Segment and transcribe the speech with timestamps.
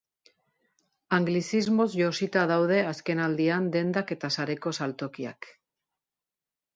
[1.17, 5.51] Anglizismoz josita daude azkenaldian dendak eta sareko saltokiak.